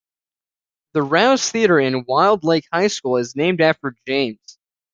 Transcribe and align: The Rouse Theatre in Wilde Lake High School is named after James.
The 0.93 1.03
Rouse 1.03 1.51
Theatre 1.51 1.79
in 1.79 2.05
Wilde 2.07 2.43
Lake 2.43 2.65
High 2.73 2.87
School 2.87 3.17
is 3.17 3.35
named 3.35 3.61
after 3.61 3.93
James. 4.07 4.57